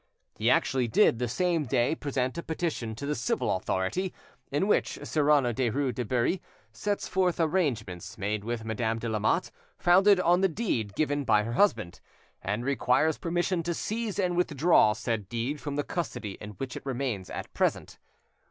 [0.35, 4.15] He actually did, the same day, present a petition to the civil authority,
[4.51, 10.19] in which Cyrano Derues de Bury sets forth arrangements, made with Madame de Lamotte, founded
[10.19, 11.99] on the deed given by her husband,
[12.41, 16.83] and requires permission to seize and withdraw said deed from the custody in which it
[16.83, 17.99] remains at present.